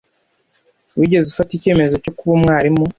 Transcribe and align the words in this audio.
Wigeze 0.99 1.25
ufata 1.29 1.51
icyemezo 1.55 1.95
cyo 2.03 2.11
kuba 2.17 2.31
umwarimu? 2.37 2.83